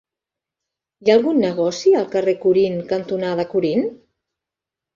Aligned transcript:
Hi 1.05 1.11
ha 1.11 1.17
algun 1.19 1.41
negoci 1.43 1.93
al 2.01 2.09
carrer 2.17 2.35
Corint 2.47 2.81
cantonada 2.95 3.49
Corint? 3.55 3.89